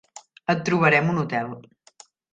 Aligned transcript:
Et 0.53 0.63
trobarem 0.69 1.11
un 1.13 1.19
hotel. 1.25 1.53